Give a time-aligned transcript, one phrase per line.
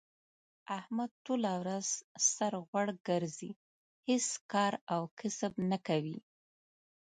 [0.77, 1.87] احمد ټوله ورځ
[2.33, 3.51] سر غوړ ګرځی،
[4.07, 6.17] هېڅ کار او کسب نه کوي.